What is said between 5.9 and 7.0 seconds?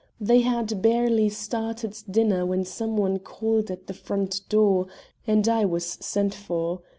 sent for.